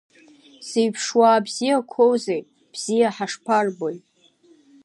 Зеиԥшуаа 0.69 1.45
бзиақәоузеи, 1.45 2.41
бзиа 2.73 3.09
ҳашԥарбои… 3.15 3.97